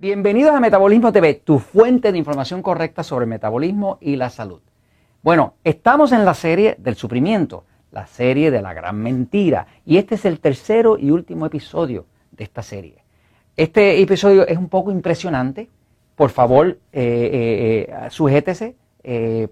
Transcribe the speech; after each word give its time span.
Bienvenidos 0.00 0.54
a 0.54 0.60
Metabolismo 0.60 1.10
TV, 1.10 1.34
tu 1.34 1.58
fuente 1.58 2.12
de 2.12 2.18
información 2.18 2.62
correcta 2.62 3.02
sobre 3.02 3.26
metabolismo 3.26 3.98
y 4.00 4.14
la 4.14 4.30
salud. 4.30 4.60
Bueno, 5.24 5.54
estamos 5.64 6.12
en 6.12 6.24
la 6.24 6.34
serie 6.34 6.76
del 6.78 6.94
sufrimiento, 6.94 7.64
la 7.90 8.06
serie 8.06 8.52
de 8.52 8.62
la 8.62 8.74
gran 8.74 9.02
mentira, 9.02 9.66
y 9.84 9.96
este 9.96 10.14
es 10.14 10.24
el 10.24 10.38
tercero 10.38 10.98
y 10.98 11.10
último 11.10 11.46
episodio 11.46 12.06
de 12.30 12.44
esta 12.44 12.62
serie. 12.62 13.02
Este 13.56 14.00
episodio 14.00 14.46
es 14.46 14.56
un 14.56 14.68
poco 14.68 14.92
impresionante, 14.92 15.68
por 16.14 16.30
favor, 16.30 16.68
eh, 16.68 16.78
eh, 16.92 17.88
eh, 17.90 18.10
sujétese, 18.10 18.76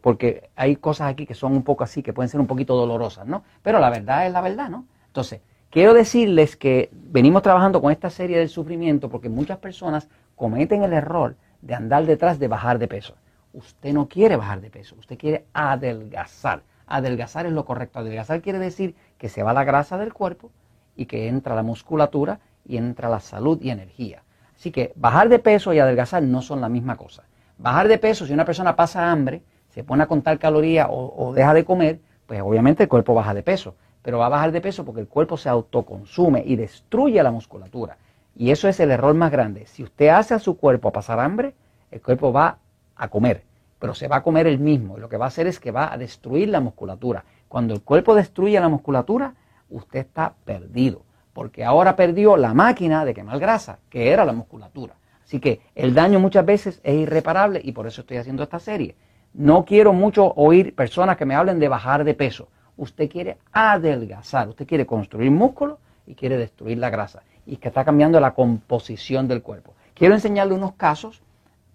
porque 0.01 0.51
hay 0.55 0.77
cosas 0.77 1.11
aquí 1.11 1.27
que 1.27 1.34
son 1.34 1.55
un 1.55 1.65
poco 1.65 1.83
así, 1.83 2.05
que 2.05 2.12
pueden 2.12 2.28
ser 2.28 2.39
un 2.39 2.47
poquito 2.47 2.77
dolorosas, 2.77 3.27
¿no? 3.27 3.42
Pero 3.65 3.81
la 3.81 3.91
verdad 3.91 4.28
es 4.28 4.33
la 4.33 4.42
verdad, 4.42 4.69
¿no? 4.69 4.87
Entonces, 5.09 5.41
quiero 5.70 5.92
decirles 5.92 6.55
que 6.55 6.89
venimos 6.92 7.42
trabajando 7.42 7.83
con 7.83 7.91
esta 7.91 8.11
serie 8.11 8.39
del 8.39 8.48
sufrimiento 8.48 9.09
porque 9.09 9.28
muchas 9.28 9.59
personas 9.59 10.09
cometen 10.37 10.85
el 10.85 10.93
error 10.93 11.35
de 11.63 11.75
andar 11.75 12.07
detrás 12.07 12.39
de 12.39 12.47
bajar 12.47 12.79
de 12.79 12.87
peso. 12.87 13.17
Usted 13.53 13.93
no 13.93 14.07
quiere 14.07 14.37
bajar 14.37 14.61
de 14.61 14.71
peso, 14.71 14.95
usted 14.99 15.19
quiere 15.19 15.47
adelgazar. 15.53 16.62
Adelgazar 16.87 17.47
es 17.47 17.53
lo 17.53 17.65
correcto. 17.65 17.99
Adelgazar 17.99 18.43
quiere 18.43 18.61
decir 18.61 18.95
que 19.19 19.29
se 19.29 19.43
va 19.43 19.53
la 19.53 19.65
grasa 19.65 19.99
del 19.99 20.12
cuerpo 20.12 20.53
y 20.95 21.07
que 21.07 21.27
entra 21.27 21.55
la 21.55 21.62
musculatura 21.62 22.39
y 22.65 22.77
entra 22.77 23.09
la 23.09 23.19
salud 23.19 23.61
y 23.61 23.71
energía. 23.71 24.23
Así 24.55 24.71
que 24.71 24.93
bajar 24.95 25.29
de 25.29 25.39
peso 25.39 25.73
y 25.73 25.79
adelgazar 25.79 26.23
no 26.23 26.43
son 26.43 26.61
la 26.61 26.69
misma 26.69 26.97
cosa. 26.97 27.25
Bajar 27.59 27.89
de 27.89 27.98
peso, 27.98 28.27
si 28.27 28.33
una 28.33 28.45
persona 28.45 28.77
pasa 28.77 29.11
hambre, 29.11 29.43
se 29.71 29.84
pone 29.84 30.03
a 30.03 30.06
contar 30.06 30.39
calorías 30.39 30.87
o, 30.91 31.15
o 31.17 31.33
deja 31.33 31.55
de 31.55 31.65
comer, 31.65 32.00
pues 32.27 32.41
obviamente 32.41 32.84
el 32.84 32.89
cuerpo 32.89 33.15
baja 33.15 33.34
de 33.34 33.43
peso. 33.43 33.75
Pero 34.03 34.19
va 34.19 34.27
a 34.27 34.31
bajar 34.31 34.53
de 34.53 34.61
peso 34.61 34.84
porque 34.84 35.00
el 35.00 35.09
cuerpo 35.09 35.37
se 35.37 35.48
autoconsume 35.48 36.43
y 36.47 36.56
destruye 36.56 37.23
la 37.23 37.33
musculatura. 37.33 37.97
Y 38.39 38.51
eso 38.51 38.69
es 38.69 38.79
el 38.81 38.91
error 38.91 39.15
más 39.15 39.33
grande. 39.33 39.67
Si 39.67 39.83
usted 39.83 40.09
hace 40.09 40.34
a 40.34 40.39
su 40.39 40.59
cuerpo 40.59 40.92
pasar 40.92 41.19
hambre, 41.20 41.55
el 41.91 42.03
cuerpo 42.03 42.34
va 42.34 42.59
a 42.95 43.09
comer, 43.09 43.45
pero 43.78 43.95
se 43.95 44.09
va 44.09 44.17
a 44.17 44.23
comer 44.23 44.47
el 44.47 44.59
mismo. 44.59 44.98
Lo 44.98 45.09
que 45.09 45.17
va 45.17 45.25
a 45.25 45.28
hacer 45.28 45.47
es 45.47 45.59
que 45.59 45.70
va 45.70 45.91
a 45.91 45.97
destruir 45.97 46.51
la 46.51 46.61
musculatura. 46.61 47.25
Cuando 47.48 47.73
el 47.73 47.81
cuerpo 47.81 48.15
destruye 48.15 48.61
la 48.61 48.69
musculatura, 48.69 49.34
usted 49.70 50.01
está 50.01 50.34
perdido, 50.45 51.03
porque 51.33 51.65
ahora 51.65 51.97
perdió 51.97 52.37
la 52.37 52.53
máquina 52.53 53.06
de 53.06 53.15
quemar 53.15 53.39
grasa, 53.39 53.78
que 53.89 54.11
era 54.11 54.27
la 54.27 54.34
musculatura. 54.34 54.97
Así 55.25 55.41
que 55.41 55.62
el 55.75 55.95
daño 55.95 56.21
muchas 56.21 56.45
veces 56.45 56.81
es 56.84 56.95
irreparable 56.95 57.61
y 57.65 57.73
por 57.73 57.87
eso 57.87 58.03
estoy 58.03 58.19
haciendo 58.19 58.43
esta 58.43 58.61
serie. 58.61 58.97
No 59.33 59.65
quiero 59.65 59.95
mucho 59.95 60.34
oír 60.34 60.75
personas 60.75 61.17
que 61.17 61.25
me 61.25 61.34
hablen 61.34 61.59
de 61.59 61.69
bajar 61.69 62.05
de 62.05 62.12
peso. 62.12 62.48
Usted 62.77 63.11
quiere 63.11 63.39
adelgazar, 63.53 64.48
usted 64.48 64.67
quiere 64.67 64.84
construir 64.84 65.31
músculo 65.31 65.78
y 66.06 66.15
quiere 66.15 66.37
destruir 66.37 66.77
la 66.78 66.91
grasa 66.91 67.23
y 67.47 67.56
que 67.56 67.69
está 67.69 67.84
cambiando 67.84 68.20
la 68.20 68.34
composición 68.34 69.28
del 69.28 69.42
cuerpo. 69.42 69.75
Quiero 69.94 70.14
enseñarle 70.14 70.55
unos 70.55 70.75
casos 70.75 71.22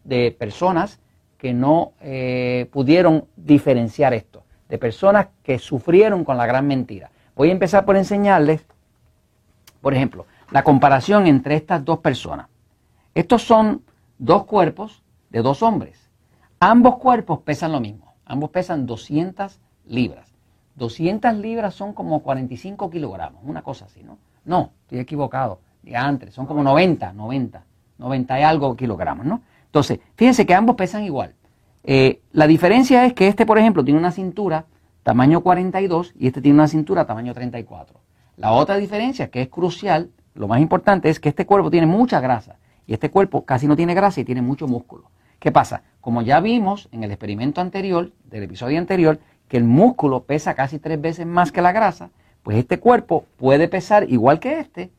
de 0.03 0.31
personas 0.31 1.00
que 1.38 1.53
no 1.53 1.94
eh, 2.02 2.69
pudieron 2.72 3.25
diferenciar 3.36 4.13
esto, 4.13 4.44
de 4.69 4.78
personas 4.78 5.28
que 5.44 5.58
sufrieron 5.58 6.23
con 6.23 6.38
la 6.38 6.45
gran 6.45 6.67
mentira. 6.67 7.09
Voy 7.36 7.50
a 7.50 7.53
empezar 7.53 7.86
por 7.86 7.97
enseñarles, 7.97 8.63
por 9.81 9.94
ejemplo, 9.94 10.28
la 10.52 10.63
comparación 10.63 11.25
entre 11.25 11.55
estas 11.55 11.83
dos 11.83 12.00
personas. 12.00 12.47
Estos 13.16 13.41
son 13.41 13.83
dos 14.19 14.45
cuerpos 14.45 15.02
de 15.30 15.41
dos 15.41 15.63
hombres. 15.63 16.11
Ambos 16.59 16.97
cuerpos 16.97 17.39
pesan 17.39 17.72
lo 17.72 17.80
mismo, 17.80 18.13
ambos 18.25 18.52
pesan 18.52 18.85
200 18.85 19.59
libras. 19.88 20.28
200 20.75 21.34
libras 21.35 21.73
son 21.73 21.94
como 21.94 22.22
45 22.22 22.90
kilogramos, 22.90 23.41
una 23.44 23.62
cosa 23.63 23.85
así, 23.85 24.03
¿no? 24.03 24.17
No, 24.46 24.72
estoy 24.84 25.00
equivocado. 25.00 25.59
antes, 25.96 26.34
son 26.34 26.46
como 26.46 26.63
90, 26.63 27.13
90, 27.13 27.63
90 27.97 28.40
y 28.40 28.44
algo 28.44 28.75
kilogramos, 28.75 29.25
¿no? 29.25 29.41
Entonces, 29.66 30.00
fíjense 30.16 30.46
que 30.46 30.53
ambos 30.53 30.75
pesan 30.75 31.03
igual. 31.03 31.34
Eh, 31.84 32.22
la 32.31 32.47
diferencia 32.47 33.06
es 33.06 33.13
que 33.13 33.28
este, 33.28 33.46
por 33.46 33.57
ejemplo, 33.57 33.84
tiene 33.84 34.00
una 34.00 34.12
cintura 34.12 34.66
tamaño 35.03 35.41
42 35.41 36.13
y 36.19 36.28
este 36.28 36.41
tiene 36.41 36.56
una 36.56 36.68
cintura 36.68 37.06
tamaño 37.06 37.34
34. 37.34 38.00
La 38.38 38.52
otra 38.52 38.78
diferencia, 38.78 39.29
que 39.29 39.41
es 39.41 39.50
crucial, 39.50 40.09
lo 40.34 40.47
más 40.47 40.62
importante 40.62 41.09
es 41.09 41.19
que 41.19 41.29
este 41.29 41.46
cuerpo 41.46 41.72
tiene 41.72 41.88
mucha 41.88 42.19
grasa 42.19 42.58
y 42.85 42.94
este 42.94 43.09
cuerpo 43.09 43.46
casi 43.46 43.68
no 43.68 43.75
tiene 43.75 43.94
grasa 43.94 44.22
y 44.22 44.25
tiene 44.25 44.41
mucho 44.41 44.68
músculo. 44.68 45.09
¿Qué 45.40 45.52
pasa? 45.52 45.84
Como 46.02 46.22
ya 46.22 46.40
vimos 46.40 46.88
en 46.91 47.03
el 47.03 47.12
experimento 47.12 47.62
anterior, 47.62 48.12
del 48.25 48.44
episodio 48.44 48.78
anterior, 48.78 49.19
que 49.47 49.58
el 49.58 49.63
músculo 49.63 50.23
pesa 50.23 50.53
casi 50.53 50.79
tres 50.79 51.02
veces 51.02 51.25
más 51.25 51.52
que 51.52 51.62
la 51.62 51.72
grasa, 51.72 52.12
pues 52.44 52.57
este 52.57 52.79
cuerpo 52.79 53.25
puede 53.38 53.68
pesar 53.68 54.09
igual 54.09 54.40
que 54.40 54.59
este, 54.59 54.91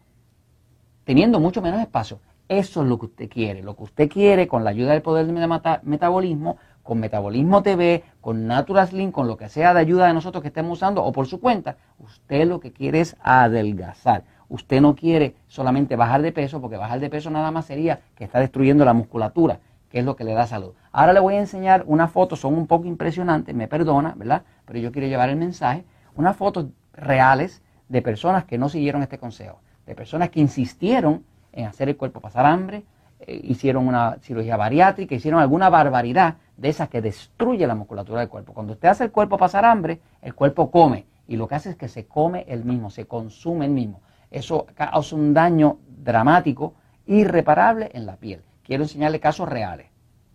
teniendo 1.04 1.41
mucho 1.41 1.62
menos 1.62 1.80
espacio. 1.80 2.20
Eso 2.48 2.82
es 2.82 2.88
lo 2.88 2.98
que 2.98 3.06
usted 3.06 3.30
quiere. 3.30 3.62
Lo 3.62 3.76
que 3.76 3.84
usted 3.84 4.08
quiere 4.10 4.47
con 4.47 4.62
la 4.64 4.70
ayuda 4.70 4.92
del 4.92 5.03
poder 5.03 5.26
del 5.26 5.50
metabolismo, 5.82 6.58
con 6.82 6.98
Metabolismo 6.98 7.62
TV, 7.62 8.04
con 8.20 8.47
Natural 8.47 8.86
Slim, 8.88 9.12
con 9.12 9.26
lo 9.26 9.36
que 9.36 9.48
sea 9.48 9.72
de 9.72 9.80
ayuda 9.80 10.06
de 10.06 10.14
nosotros 10.14 10.42
que 10.42 10.48
estemos 10.48 10.78
usando 10.78 11.03
o 11.04 11.12
por 11.12 11.26
su 11.26 11.41
cuenta, 11.41 11.76
usted 11.98 12.47
lo 12.47 12.60
que 12.60 12.72
quiere 12.72 13.00
es 13.00 13.16
adelgazar. 13.22 14.24
Usted 14.48 14.80
no 14.80 14.94
quiere 14.94 15.34
solamente 15.47 15.97
bajar 15.97 16.20
de 16.22 16.32
peso, 16.32 16.60
porque 16.60 16.76
bajar 16.76 17.00
de 17.00 17.09
peso 17.09 17.30
nada 17.30 17.50
más 17.50 17.66
sería 17.66 18.00
que 18.16 18.24
está 18.24 18.41
destruyendo 18.41 18.84
la 18.84 18.92
musculatura, 18.92 19.60
que 19.88 20.00
es 20.00 20.04
lo 20.04 20.16
que 20.16 20.24
le 20.24 20.34
da 20.34 20.47
salud. 20.47 20.72
Ahora 20.91 21.14
le 21.14 21.20
voy 21.20 21.34
a 21.34 21.41
enseñar 21.41 21.84
unas 21.86 22.10
fotos, 22.10 22.41
son 22.41 22.54
un 22.54 22.66
poco 22.66 22.86
impresionantes, 22.86 23.54
me 23.54 23.69
perdona, 23.69 24.14
¿verdad? 24.16 24.42
Pero 24.66 24.78
yo 24.78 24.92
quiero 24.92 25.09
llevar 25.09 25.30
el 25.30 25.36
mensaje. 25.36 25.84
Unas 26.16 26.36
fotos 26.36 26.66
reales 27.02 27.62
de 27.88 28.02
personas 28.02 28.44
que 28.44 28.58
no 28.58 28.68
siguieron 28.68 29.02
este 29.02 29.18
consejo, 29.18 29.60
de 29.86 29.94
personas 29.94 30.30
que 30.30 30.40
insistieron 30.40 31.24
en 31.52 31.66
hacer 31.66 31.88
el 31.88 31.96
cuerpo 31.96 32.20
pasar 32.20 32.46
hambre, 32.46 32.84
eh, 33.20 33.40
hicieron 33.44 33.86
una 33.86 34.18
cirugía 34.20 34.56
bariátrica, 34.56 35.14
hicieron 35.14 35.41
alguna 35.41 35.68
barbaridad 35.68 36.36
de 36.56 36.68
esas 36.68 36.88
que 36.88 37.00
destruye 37.00 37.66
la 37.66 37.74
musculatura 37.74 38.20
del 38.20 38.28
cuerpo. 38.28 38.52
Cuando 38.52 38.72
usted 38.72 38.88
hace 38.88 39.04
el 39.04 39.10
cuerpo 39.12 39.36
pasar 39.38 39.64
hambre, 39.64 40.00
el 40.22 40.34
cuerpo 40.34 40.70
come 40.70 41.06
y 41.28 41.36
lo 41.36 41.46
que 41.46 41.54
hace 41.54 41.70
es 41.70 41.76
que 41.76 41.88
se 41.88 42.06
come 42.06 42.44
el 42.48 42.64
mismo, 42.64 42.91
se 42.91 43.06
consume 43.06 43.66
el 43.66 43.72
mismo. 43.72 44.00
Eso 44.30 44.66
causa 44.74 45.14
un 45.14 45.34
daño 45.34 45.78
dramático, 45.86 46.74
irreparable 47.06 47.91
en 47.92 48.06
la 48.06 48.16
piel. 48.16 48.42
Quiero 48.64 48.84
enseñarle 48.84 49.20
casos 49.20 49.48
reales. 49.48 49.86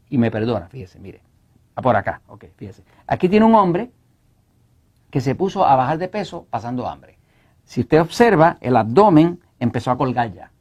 Y 0.09 0.17
me 0.17 0.31
perdona, 0.31 0.67
fíjese, 0.67 0.99
mire. 0.99 1.21
Por 1.75 1.95
acá, 1.95 2.21
ok, 2.27 2.45
fíjese. 2.55 2.83
Aquí 3.05 3.29
tiene 3.29 3.45
un 3.45 3.55
hombre 3.55 3.91
que 5.09 5.21
se 5.21 5.35
puso 5.35 5.65
a 5.65 5.75
bajar 5.75 5.97
de 5.97 6.07
peso 6.07 6.47
pasando 6.49 6.87
hambre. 6.87 7.17
Si 7.63 7.81
usted 7.81 8.01
observa, 8.01 8.57
el 8.61 8.75
abdomen 8.75 9.39
empezó 9.59 9.91
a 9.91 9.97
colgar 9.97 10.33
ya. 10.33 10.51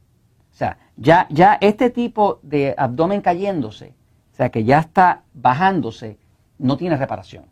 O 0.51 0.55
sea, 0.55 0.77
ya, 0.95 1.27
ya 1.29 1.57
este 1.61 1.89
tipo 1.89 2.39
de 2.41 2.73
abdomen 2.77 3.21
cayéndose, 3.21 3.93
o 4.33 4.35
sea, 4.35 4.49
que 4.49 4.63
ya 4.63 4.79
está 4.79 5.23
bajándose, 5.33 6.17
no 6.57 6.77
tiene 6.77 6.97
reparación. 6.97 7.45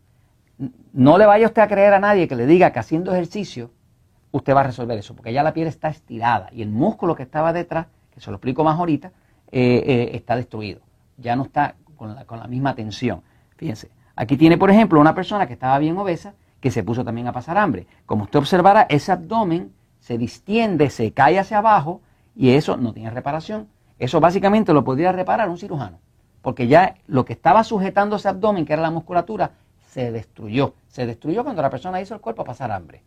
No 0.93 1.17
le 1.17 1.25
vaya 1.25 1.45
usted 1.45 1.61
a 1.61 1.67
creer 1.67 1.93
a 1.93 1.99
nadie 1.99 2.27
que 2.27 2.35
le 2.35 2.45
diga 2.45 2.71
que 2.71 2.79
haciendo 2.79 3.11
ejercicio 3.11 3.71
usted 4.31 4.55
va 4.55 4.61
a 4.61 4.63
resolver 4.63 4.97
eso, 4.97 5.15
porque 5.15 5.31
ya 5.31 5.43
la 5.43 5.53
piel 5.53 5.67
está 5.67 5.89
estirada 5.89 6.49
y 6.51 6.61
el 6.61 6.69
músculo 6.69 7.15
que 7.15 7.23
estaba 7.23 7.53
detrás, 7.53 7.87
que 8.11 8.19
se 8.19 8.31
lo 8.31 8.37
explico 8.37 8.63
más 8.63 8.77
ahorita, 8.77 9.11
eh, 9.51 9.83
eh, 9.85 10.09
está 10.13 10.35
destruido. 10.35 10.81
Ya 11.17 11.35
no 11.35 11.43
está 11.43 11.75
con 11.95 12.15
la, 12.15 12.25
con 12.25 12.39
la 12.39 12.47
misma 12.47 12.75
tensión. 12.75 13.21
Fíjense, 13.55 13.91
aquí 14.15 14.35
tiene, 14.35 14.57
por 14.57 14.69
ejemplo, 14.69 14.99
una 14.99 15.15
persona 15.15 15.47
que 15.47 15.53
estaba 15.53 15.79
bien 15.79 15.97
obesa 15.97 16.33
que 16.65 16.71
se 16.71 16.83
puso 16.83 17.05
también 17.05 17.27
a 17.27 17.31
pasar 17.31 17.59
hambre. 17.59 17.85
Como 18.07 18.23
usted 18.23 18.39
observará, 18.39 18.87
ese 18.89 19.11
abdomen 19.11 19.71
se 19.99 20.17
distiende, 20.17 20.89
se 20.89 21.11
cae 21.11 21.37
hacia 21.37 21.59
abajo 21.59 22.01
y 22.35 22.49
eso 22.49 22.75
no 22.75 22.91
tiene 22.91 23.11
reparación. 23.11 23.67
Eso 23.99 24.19
básicamente 24.19 24.73
lo 24.73 24.83
podría 24.83 25.11
reparar 25.11 25.47
un 25.47 25.59
cirujano, 25.59 25.99
porque 26.41 26.65
ya 26.65 26.95
lo 27.05 27.23
que 27.23 27.33
estaba 27.33 27.63
sujetando 27.63 28.15
ese 28.15 28.29
abdomen, 28.29 28.65
que 28.65 28.73
era 28.73 28.81
la 28.81 28.89
musculatura, 28.89 29.51
se 29.91 30.11
destruyó. 30.11 30.73
Se 30.87 31.05
destruyó 31.05 31.43
cuando 31.43 31.61
la 31.61 31.69
persona 31.69 32.01
hizo 32.01 32.15
el 32.15 32.19
cuerpo 32.19 32.41
a 32.41 32.45
pasar 32.45 32.71
hambre. 32.71 33.03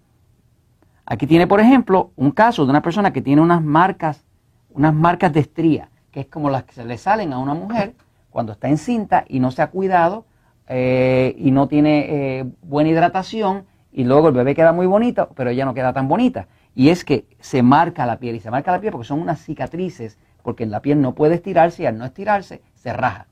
Aquí 1.05 1.27
tiene, 1.27 1.49
por 1.49 1.59
ejemplo, 1.59 2.13
un 2.15 2.31
caso 2.31 2.65
de 2.65 2.71
una 2.71 2.81
persona 2.81 3.13
que 3.13 3.23
tiene 3.23 3.43
unas 3.43 3.61
marcas, 3.61 4.23
unas 4.71 4.95
marcas 4.95 5.33
de 5.33 5.41
estría, 5.41 5.89
que 6.13 6.21
es 6.21 6.27
como 6.29 6.49
las 6.49 6.63
que 6.63 6.75
se 6.75 6.85
le 6.85 6.97
salen 6.97 7.33
a 7.33 7.39
una 7.39 7.55
mujer 7.55 7.97
cuando 8.31 8.53
está 8.53 8.69
encinta 8.69 9.25
y 9.27 9.41
no 9.41 9.51
se 9.51 9.63
ha 9.63 9.71
cuidado 9.71 10.27
eh, 10.69 11.35
y 11.39 11.51
no 11.51 11.67
tiene 11.67 12.07
eh, 12.41 12.45
buena 12.63 12.91
hidratación 12.91 13.65
y 13.91 14.05
luego 14.05 14.29
el 14.29 14.35
bebé 14.35 14.55
queda 14.55 14.73
muy 14.73 14.87
bonito, 14.87 15.31
pero 15.35 15.51
ella 15.51 15.65
no 15.65 15.75
queda 15.75 15.93
tan 15.93 16.09
bonita. 16.09 16.47
Y 16.75 16.91
es 16.91 17.05
que 17.05 17.27
se 17.41 17.63
marca 17.63 18.07
la 18.07 18.19
piel 18.19 18.37
y 18.37 18.41
se 18.41 18.51
marca 18.51 18.71
la 18.71 18.81
piel 18.81 18.93
porque 18.93 19.09
son 19.09 19.21
unas 19.21 19.41
cicatrices, 19.43 20.19
porque 20.43 20.65
en 20.65 20.71
la 20.71 20.81
piel 20.81 21.01
no 21.01 21.15
puede 21.15 21.35
estirarse 21.35 21.83
y 21.83 21.87
al 21.87 21.99
no 21.99 22.05
estirarse 22.05 22.63
se 22.75 22.93
raja. 22.93 23.27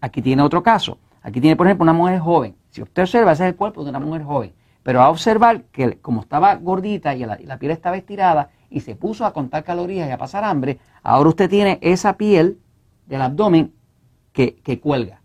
Aquí 0.00 0.20
tiene 0.20 0.42
otro 0.42 0.62
caso. 0.62 0.98
Aquí 1.22 1.40
tiene, 1.40 1.56
por 1.56 1.66
ejemplo, 1.66 1.84
una 1.84 1.92
mujer 1.92 2.18
joven. 2.18 2.56
Si 2.70 2.82
usted 2.82 3.02
observa, 3.02 3.32
ese 3.32 3.44
es 3.44 3.50
el 3.50 3.56
cuerpo 3.56 3.84
de 3.84 3.90
una 3.90 4.00
mujer 4.00 4.24
joven. 4.24 4.52
Pero 4.82 5.00
a 5.00 5.10
observar 5.10 5.62
que 5.64 5.98
como 6.00 6.20
estaba 6.20 6.54
gordita 6.56 7.14
y 7.14 7.24
la, 7.24 7.40
y 7.40 7.46
la 7.46 7.58
piel 7.58 7.72
estaba 7.72 7.96
estirada 7.96 8.50
y 8.70 8.80
se 8.80 8.94
puso 8.94 9.24
a 9.24 9.32
contar 9.32 9.64
calorías 9.64 10.08
y 10.08 10.12
a 10.12 10.18
pasar 10.18 10.44
hambre, 10.44 10.78
ahora 11.02 11.30
usted 11.30 11.48
tiene 11.48 11.78
esa 11.82 12.16
piel 12.16 12.58
del 13.06 13.22
abdomen 13.22 13.72
que, 14.32 14.56
que 14.56 14.80
cuelga. 14.80 15.20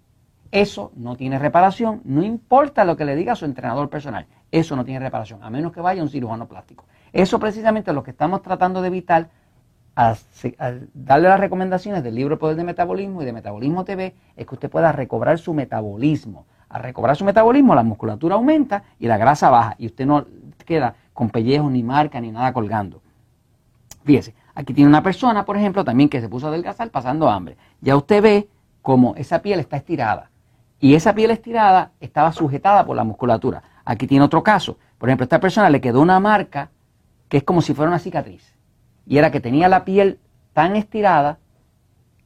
Eso 0.54 0.92
no 0.96 1.16
tiene 1.16 1.40
reparación, 1.40 2.02
no 2.06 2.22
importa 2.22 2.86
lo 2.86 2.96
que 2.96 3.06
le 3.06 3.16
diga 3.16 3.36
su 3.36 3.46
entrenador 3.46 3.90
personal, 3.90 4.28
eso 4.52 4.76
no 4.76 4.86
tiene 4.86 5.00
reparación, 5.00 5.42
a 5.42 5.50
menos 5.50 5.72
que 5.72 5.82
vaya 5.82 6.04
un 6.04 6.10
cirujano 6.10 6.48
plástico. 6.48 6.86
Eso 7.12 7.40
precisamente 7.40 7.90
es 7.90 7.96
lo 7.96 8.04
que 8.04 8.12
estamos 8.12 8.44
tratando 8.44 8.80
de 8.84 8.90
evitar 8.90 9.30
a, 9.96 10.16
darle 10.94 11.28
las 11.28 11.40
recomendaciones 11.40 12.04
del 12.04 12.14
libro 12.14 12.38
Poder 12.38 12.56
de 12.56 12.64
Metabolismo 12.66 13.24
y 13.24 13.26
de 13.26 13.34
Metabolismo 13.34 13.84
TV 13.84 14.14
es 14.36 14.46
que 14.46 14.54
usted 14.54 14.70
pueda 14.70 14.92
recobrar 14.92 15.40
su 15.40 15.56
metabolismo. 15.56 16.46
Al 16.70 16.84
recobrar 16.84 17.16
su 17.16 17.26
metabolismo, 17.26 17.74
la 17.74 17.82
musculatura 17.82 18.36
aumenta 18.36 18.84
y 19.00 19.08
la 19.08 19.18
grasa 19.18 19.50
baja 19.50 19.74
y 19.80 19.88
usted 19.88 20.06
no 20.06 20.28
queda 20.68 20.94
con 21.14 21.32
pellejo, 21.32 21.68
ni 21.72 21.82
marca, 21.82 22.22
ni 22.22 22.30
nada 22.30 22.54
colgando. 22.54 23.02
Fíjese, 24.04 24.36
aquí 24.54 24.76
tiene 24.76 24.88
una 24.88 25.02
persona, 25.02 25.46
por 25.46 25.58
ejemplo, 25.58 25.84
también 25.84 26.10
que 26.10 26.22
se 26.22 26.30
puso 26.30 26.46
a 26.46 26.50
adelgazar 26.50 26.92
pasando 26.92 27.28
hambre. 27.28 27.58
Ya 27.82 27.98
usted 27.98 28.22
ve 28.22 28.50
cómo 28.84 29.16
esa 29.16 29.42
piel 29.42 29.60
está 29.60 29.78
estirada. 29.78 30.30
Y 30.84 30.96
esa 30.96 31.16
piel 31.16 31.32
estirada 31.32 31.94
estaba 32.02 32.34
sujetada 32.34 32.86
por 32.86 32.98
la 32.98 33.06
musculatura. 33.06 33.64
Aquí 33.86 34.06
tiene 34.06 34.26
otro 34.26 34.44
caso. 34.44 34.78
Por 34.98 35.08
ejemplo, 35.08 35.24
a 35.24 35.28
esta 35.28 35.40
persona 35.40 35.70
le 35.70 35.80
quedó 35.80 36.02
una 36.02 36.20
marca 36.20 36.72
que 37.30 37.38
es 37.38 37.44
como 37.44 37.62
si 37.62 37.74
fuera 37.74 37.88
una 37.88 38.00
cicatriz. 38.00 38.54
Y 39.06 39.18
era 39.18 39.32
que 39.32 39.40
tenía 39.40 39.70
la 39.70 39.86
piel 39.86 40.20
tan 40.52 40.76
estirada 40.76 41.40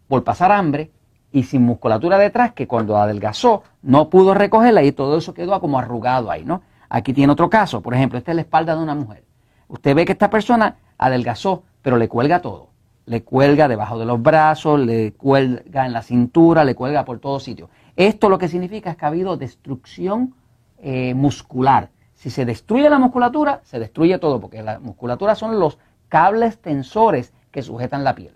por 0.07 0.23
pasar 0.23 0.51
hambre 0.51 0.89
y 1.31 1.43
sin 1.43 1.65
musculatura 1.67 2.17
detrás 2.17 2.53
que 2.53 2.65
cuando 2.65 2.97
adelgazó 2.97 3.61
no 3.83 4.09
pudo 4.09 4.33
recogerla 4.33 4.81
y 4.81 4.91
todo 4.91 5.19
eso 5.19 5.35
quedó 5.35 5.61
como 5.61 5.77
arrugado 5.77 6.31
ahí, 6.31 6.43
¿no? 6.43 6.63
Aquí 6.89 7.13
tiene 7.13 7.33
otro 7.33 7.51
caso, 7.51 7.83
por 7.83 7.93
ejemplo, 7.93 8.17
esta 8.17 8.31
es 8.31 8.35
la 8.37 8.41
espalda 8.41 8.75
de 8.75 8.81
una 8.81 8.95
mujer. 8.95 9.23
Usted 9.67 9.93
ve 9.93 10.03
que 10.03 10.13
esta 10.13 10.31
persona 10.31 10.77
adelgazó, 10.97 11.61
pero 11.83 11.97
le 11.97 12.09
cuelga 12.09 12.41
todo. 12.41 12.69
Le 13.07 13.23
cuelga 13.23 13.67
debajo 13.67 13.97
de 13.97 14.05
los 14.05 14.21
brazos, 14.21 14.79
le 14.79 15.13
cuelga 15.13 15.85
en 15.85 15.93
la 15.93 16.03
cintura, 16.03 16.63
le 16.63 16.75
cuelga 16.75 17.03
por 17.03 17.19
todos 17.19 17.43
sitios. 17.43 17.69
Esto 17.95 18.29
lo 18.29 18.37
que 18.37 18.47
significa 18.47 18.91
es 18.91 18.97
que 18.97 19.05
ha 19.05 19.07
habido 19.07 19.37
destrucción 19.37 20.35
eh, 20.77 21.15
muscular. 21.15 21.89
Si 22.13 22.29
se 22.29 22.45
destruye 22.45 22.89
la 22.89 22.99
musculatura, 22.99 23.61
se 23.63 23.79
destruye 23.79 24.19
todo, 24.19 24.39
porque 24.39 24.61
la 24.61 24.79
musculatura 24.79 25.33
son 25.33 25.59
los 25.59 25.79
cables 26.09 26.59
tensores 26.59 27.33
que 27.51 27.63
sujetan 27.63 28.03
la 28.03 28.13
piel. 28.13 28.35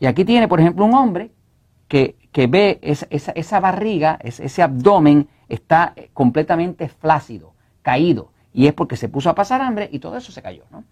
Y 0.00 0.06
aquí 0.06 0.24
tiene, 0.24 0.48
por 0.48 0.60
ejemplo, 0.60 0.84
un 0.84 0.94
hombre 0.94 1.30
que, 1.86 2.16
ve 2.48 2.78
esa, 2.82 3.06
esa, 3.10 3.60
barriga, 3.60 4.18
ese 4.22 4.62
abdomen 4.62 5.28
está 5.48 5.92
eh, 5.96 6.10
completamente 6.12 6.88
flácido, 6.88 7.52
caído, 7.82 8.30
y 8.52 8.66
es 8.66 8.72
porque 8.72 8.96
se 8.96 9.08
puso 9.08 9.30
a 9.30 9.34
pasar 9.34 9.60
hambre 9.60 9.88
y 9.92 9.98
todo 9.98 10.16
eso 10.16 10.32
se 10.32 10.42
cayó. 10.42 10.64
¿no? 10.70 10.84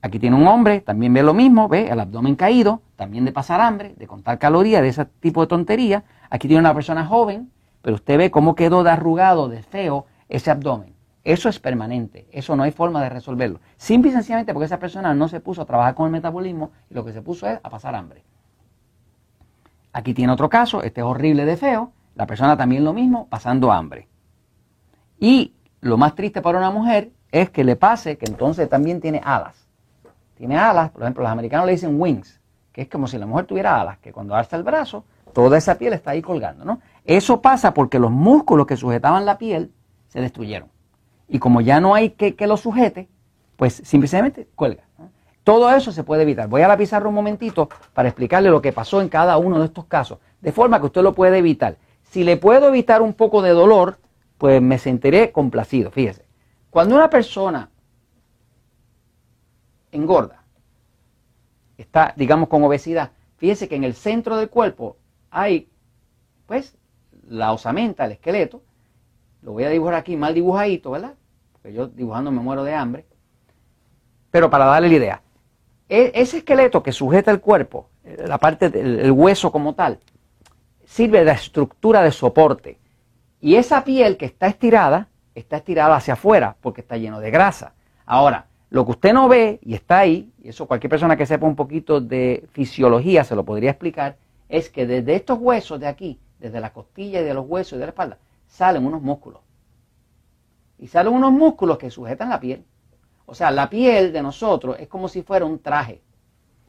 Aquí 0.00 0.18
tiene 0.18 0.36
un 0.36 0.46
hombre, 0.46 0.80
también 0.80 1.12
ve 1.12 1.22
lo 1.22 1.34
mismo, 1.34 1.68
ve 1.68 1.88
el 1.88 1.98
abdomen 1.98 2.36
caído, 2.36 2.82
también 2.96 3.24
de 3.24 3.32
pasar 3.32 3.60
hambre, 3.60 3.94
de 3.96 4.06
contar 4.06 4.38
calorías, 4.38 4.82
de 4.82 4.88
ese 4.88 5.04
tipo 5.04 5.40
de 5.40 5.48
tontería. 5.48 6.04
Aquí 6.30 6.46
tiene 6.46 6.60
una 6.60 6.74
persona 6.74 7.04
joven, 7.04 7.50
pero 7.82 7.96
usted 7.96 8.16
ve 8.16 8.30
cómo 8.30 8.54
quedó 8.54 8.84
de 8.84 8.90
arrugado, 8.90 9.48
de 9.48 9.62
feo 9.62 10.06
ese 10.28 10.50
abdomen. 10.50 10.94
Eso 11.24 11.48
es 11.48 11.58
permanente, 11.58 12.28
eso 12.30 12.54
no 12.54 12.62
hay 12.62 12.70
forma 12.70 13.02
de 13.02 13.08
resolverlo. 13.08 13.60
Simple 13.76 14.10
y 14.10 14.14
sencillamente 14.14 14.54
porque 14.54 14.66
esa 14.66 14.78
persona 14.78 15.14
no 15.14 15.28
se 15.28 15.40
puso 15.40 15.62
a 15.62 15.66
trabajar 15.66 15.94
con 15.94 16.06
el 16.06 16.12
metabolismo 16.12 16.70
y 16.90 16.94
lo 16.94 17.04
que 17.04 17.12
se 17.12 17.20
puso 17.20 17.48
es 17.48 17.58
a 17.62 17.68
pasar 17.68 17.94
hambre. 17.94 18.22
Aquí 19.92 20.14
tiene 20.14 20.32
otro 20.32 20.48
caso, 20.48 20.82
este 20.82 21.00
es 21.00 21.06
horrible 21.06 21.44
de 21.44 21.56
feo, 21.56 21.92
la 22.14 22.26
persona 22.26 22.56
también 22.56 22.84
lo 22.84 22.92
mismo, 22.92 23.26
pasando 23.28 23.72
hambre. 23.72 24.08
Y 25.18 25.54
lo 25.80 25.96
más 25.96 26.14
triste 26.14 26.40
para 26.40 26.58
una 26.58 26.70
mujer 26.70 27.10
es 27.32 27.50
que 27.50 27.64
le 27.64 27.76
pase 27.76 28.16
que 28.16 28.26
entonces 28.26 28.68
también 28.68 29.00
tiene 29.00 29.20
alas. 29.24 29.67
Tiene 30.38 30.56
alas, 30.56 30.90
por 30.90 31.02
ejemplo, 31.02 31.24
los 31.24 31.32
americanos 31.32 31.66
le 31.66 31.72
dicen 31.72 32.00
wings, 32.00 32.40
que 32.72 32.82
es 32.82 32.88
como 32.88 33.08
si 33.08 33.18
la 33.18 33.26
mujer 33.26 33.44
tuviera 33.44 33.80
alas, 33.80 33.98
que 33.98 34.12
cuando 34.12 34.36
alza 34.36 34.56
el 34.56 34.62
brazo, 34.62 35.04
toda 35.34 35.58
esa 35.58 35.76
piel 35.76 35.94
está 35.94 36.12
ahí 36.12 36.22
colgando, 36.22 36.64
¿no? 36.64 36.80
Eso 37.04 37.42
pasa 37.42 37.74
porque 37.74 37.98
los 37.98 38.12
músculos 38.12 38.64
que 38.64 38.76
sujetaban 38.76 39.26
la 39.26 39.36
piel 39.36 39.72
se 40.06 40.20
destruyeron 40.20 40.68
y 41.26 41.40
como 41.40 41.60
ya 41.60 41.80
no 41.80 41.92
hay 41.92 42.10
que, 42.10 42.36
que 42.36 42.46
lo 42.46 42.56
sujete, 42.56 43.08
pues 43.56 43.82
simplemente 43.84 44.46
cuelga. 44.54 44.84
Todo 45.42 45.74
eso 45.74 45.90
se 45.90 46.04
puede 46.04 46.22
evitar. 46.22 46.48
Voy 46.48 46.62
a 46.62 46.68
la 46.68 46.76
pizarra 46.76 47.08
un 47.08 47.16
momentito 47.16 47.68
para 47.92 48.08
explicarle 48.08 48.48
lo 48.48 48.62
que 48.62 48.72
pasó 48.72 49.00
en 49.00 49.08
cada 49.08 49.38
uno 49.38 49.58
de 49.58 49.64
estos 49.64 49.86
casos, 49.86 50.18
de 50.40 50.52
forma 50.52 50.78
que 50.78 50.86
usted 50.86 51.02
lo 51.02 51.14
puede 51.14 51.38
evitar. 51.38 51.78
Si 52.04 52.22
le 52.22 52.36
puedo 52.36 52.68
evitar 52.68 53.02
un 53.02 53.12
poco 53.12 53.42
de 53.42 53.50
dolor, 53.50 53.98
pues 54.36 54.62
me 54.62 54.78
sentiré 54.78 55.32
complacido. 55.32 55.90
Fíjese, 55.90 56.24
cuando 56.70 56.94
una 56.94 57.10
persona 57.10 57.70
engorda, 59.92 60.44
está, 61.76 62.12
digamos, 62.16 62.48
con 62.48 62.62
obesidad, 62.64 63.12
fíjese 63.36 63.68
que 63.68 63.76
en 63.76 63.84
el 63.84 63.94
centro 63.94 64.36
del 64.36 64.48
cuerpo 64.48 64.96
hay, 65.30 65.68
pues, 66.46 66.76
la 67.28 67.52
osamenta, 67.52 68.04
el 68.04 68.12
esqueleto, 68.12 68.62
lo 69.42 69.52
voy 69.52 69.64
a 69.64 69.70
dibujar 69.70 69.94
aquí 69.94 70.16
mal 70.16 70.34
dibujadito, 70.34 70.90
¿verdad? 70.90 71.14
Porque 71.52 71.72
yo 71.72 71.86
dibujando 71.86 72.30
me 72.30 72.40
muero 72.40 72.64
de 72.64 72.74
hambre. 72.74 73.06
Pero 74.30 74.50
para 74.50 74.66
darle 74.66 74.88
la 74.88 74.94
idea, 74.94 75.22
e, 75.88 76.12
ese 76.14 76.38
esqueleto 76.38 76.82
que 76.82 76.92
sujeta 76.92 77.30
el 77.30 77.40
cuerpo, 77.40 77.88
la 78.04 78.38
parte 78.38 78.70
del 78.70 79.12
hueso 79.12 79.52
como 79.52 79.74
tal, 79.74 80.00
sirve 80.84 81.24
de 81.24 81.32
estructura 81.32 82.02
de 82.02 82.12
soporte. 82.12 82.78
Y 83.40 83.54
esa 83.54 83.84
piel 83.84 84.16
que 84.16 84.26
está 84.26 84.48
estirada, 84.48 85.08
está 85.34 85.58
estirada 85.58 85.96
hacia 85.96 86.14
afuera 86.14 86.56
porque 86.60 86.80
está 86.80 86.96
lleno 86.96 87.20
de 87.20 87.30
grasa. 87.30 87.74
Ahora, 88.04 88.47
lo 88.70 88.84
que 88.84 88.90
usted 88.92 89.12
no 89.12 89.28
ve 89.28 89.58
y 89.62 89.74
está 89.74 90.00
ahí, 90.00 90.30
y 90.42 90.50
eso 90.50 90.66
cualquier 90.66 90.90
persona 90.90 91.16
que 91.16 91.26
sepa 91.26 91.46
un 91.46 91.56
poquito 91.56 92.00
de 92.00 92.46
fisiología 92.52 93.24
se 93.24 93.34
lo 93.34 93.44
podría 93.44 93.70
explicar, 93.70 94.16
es 94.48 94.68
que 94.68 94.86
desde 94.86 95.14
estos 95.14 95.38
huesos 95.38 95.80
de 95.80 95.86
aquí, 95.86 96.18
desde 96.38 96.60
la 96.60 96.72
costilla 96.72 97.20
y 97.20 97.24
de 97.24 97.34
los 97.34 97.46
huesos 97.48 97.74
y 97.74 97.80
de 97.80 97.86
la 97.86 97.90
espalda, 97.90 98.18
salen 98.46 98.84
unos 98.84 99.02
músculos. 99.02 99.40
Y 100.78 100.86
salen 100.86 101.12
unos 101.12 101.32
músculos 101.32 101.78
que 101.78 101.90
sujetan 101.90 102.28
la 102.28 102.40
piel. 102.40 102.64
O 103.26 103.34
sea, 103.34 103.50
la 103.50 103.68
piel 103.68 104.12
de 104.12 104.22
nosotros 104.22 104.76
es 104.78 104.88
como 104.88 105.08
si 105.08 105.22
fuera 105.22 105.44
un 105.44 105.58
traje. 105.58 106.00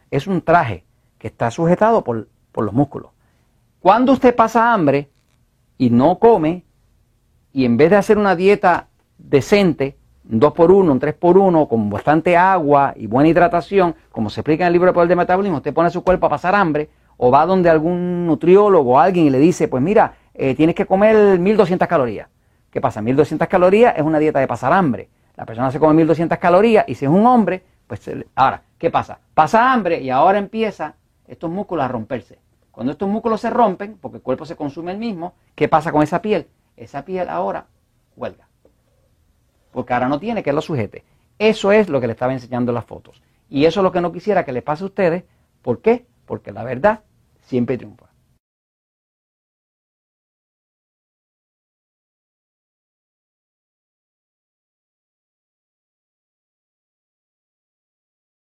Es 0.10 0.28
un 0.28 0.42
traje 0.42 0.84
que 1.18 1.28
está 1.28 1.52
sujetado 1.52 2.04
por, 2.04 2.28
los 2.56 2.74
músculos. 2.74 3.12
Cuando 3.80 4.12
usted 4.12 4.36
pasa 4.36 4.74
hambre 4.74 5.10
y 5.78 5.90
no 5.90 6.19
come, 6.19 6.66
y 7.54 7.63
en 7.63 7.78
vez 7.78 7.90
de 7.92 7.95
hacer 7.95 8.18
una 8.18 8.36
dieta 8.36 8.88
decente, 9.18 9.98
un 10.30 10.39
2 10.39 10.54
por 10.54 10.71
1 10.71 10.92
un 10.92 11.00
3 11.00 11.13
por 11.16 11.38
1 11.38 11.68
con 11.68 11.89
bastante 11.89 12.36
agua 12.36 12.94
y 12.95 13.07
buena 13.07 13.30
hidratación, 13.30 13.95
como 14.12 14.30
se 14.30 14.42
explica 14.42 14.63
en 14.63 14.68
el 14.68 14.74
libro 14.74 14.88
de 14.88 14.94
Poder 14.94 15.10
de 15.10 15.16
Metabolismo, 15.16 15.57
usted 15.57 15.74
pone 15.74 15.89
su 15.89 16.04
cuerpo 16.04 16.25
a 16.27 16.30
pasar 16.30 16.56
hambre, 16.56 16.90
o 17.21 17.30
va 17.31 17.45
donde 17.45 17.69
algún 17.69 18.26
nutriólogo 18.26 18.94
o 18.94 18.99
alguien 18.99 19.28
y 19.28 19.30
le 19.30 19.40
dice, 19.40 19.68
pues 19.68 19.83
mira, 19.83 20.14
eh, 20.33 20.56
tienes 20.56 20.73
que 20.73 20.85
comer 20.85 21.38
1200 21.38 21.85
calorías. 21.88 22.30
¿Qué 22.71 22.80
pasa? 22.80 23.02
1200 23.02 23.47
calorías 23.47 23.94
es 23.97 24.04
una 24.04 24.19
dieta 24.19 24.40
de 24.40 24.47
pasar 24.47 24.71
hambre. 24.71 25.09
La 25.35 25.45
persona 25.45 25.69
se 25.69 25.80
come 25.80 25.94
1200 25.95 26.38
calorías 26.38 26.85
y 26.88 26.95
si 26.95 27.06
es 27.06 27.11
un 27.11 27.26
hombre, 27.26 27.64
pues 27.88 28.09
ahora, 28.35 28.61
¿qué 28.78 28.90
pasa? 28.90 29.19
Pasa 29.33 29.73
hambre 29.73 29.99
y 29.99 30.09
ahora 30.09 30.38
empieza 30.38 30.95
estos 31.28 31.49
músculos 31.49 31.83
a 31.83 31.88
romperse. 31.88 32.40
Cuando 32.71 32.94
estos 32.94 33.09
músculos 33.09 33.42
se 33.42 33.49
rompen, 33.49 33.97
porque 33.99 34.18
el 34.18 34.23
cuerpo 34.23 34.45
se 34.45 34.56
consume 34.56 34.94
el 34.94 34.97
mismo, 34.97 35.33
¿qué 35.56 35.68
pasa 35.68 35.92
con 35.92 36.04
esa 36.04 36.21
piel? 36.21 36.47
Esa 36.78 37.04
piel 37.04 37.28
ahora 37.28 37.66
huelga. 38.16 38.49
Porque 39.71 39.94
ahora 39.94 40.09
no 40.09 40.19
tiene 40.19 40.44
que 40.44 40.54
lo 40.54 40.61
sujete. 40.61 41.04
Eso 41.38 41.71
es 41.71 41.90
lo 41.90 42.02
que 42.02 42.07
le 42.07 42.14
estaba 42.14 42.33
enseñando 42.33 42.71
en 42.71 42.76
las 42.76 42.85
fotos. 42.85 43.21
Y 43.49 43.66
eso 43.66 43.80
es 43.80 43.83
lo 43.83 43.92
que 43.92 44.02
no 44.02 44.11
quisiera 44.11 44.45
que 44.45 44.52
le 44.52 44.61
pase 44.61 44.83
a 44.83 44.88
ustedes. 44.88 45.23
¿Por 45.61 45.81
qué? 45.81 46.06
Porque 46.26 46.52
la 46.52 46.64
verdad 46.64 47.02
siempre 47.42 47.78
triunfa. 47.78 48.08